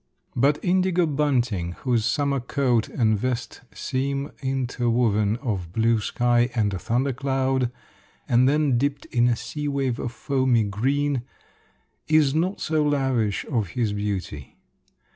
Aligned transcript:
But 0.35 0.57
indigo 0.65 1.05
bunting, 1.05 1.73
whose 1.83 2.05
summer 2.05 2.39
coat 2.39 2.89
and 2.89 3.19
vest 3.19 3.61
seem 3.71 4.31
interwoven 4.41 5.35
of 5.43 5.71
blue 5.71 5.99
sky 5.99 6.49
and 6.55 6.73
a 6.73 6.79
thunder 6.79 7.13
cloud, 7.13 7.71
and 8.27 8.49
then 8.49 8.79
dipped 8.79 9.05
in 9.05 9.27
a 9.27 9.35
sea 9.35 9.67
wave 9.67 9.99
of 9.99 10.11
foamy 10.11 10.63
green, 10.63 11.21
is 12.07 12.33
not 12.33 12.59
so 12.59 12.83
lavish 12.83 13.45
of 13.45 13.67
his 13.77 13.93
beauty. 13.93 14.57